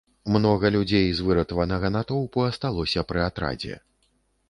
[0.35, 3.75] Многа людзей з выратаванага натоўпу асталося пры атрадзе.